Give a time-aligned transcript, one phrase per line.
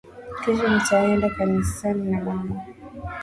[0.41, 2.55] Kesho nitaenda kanisa na mama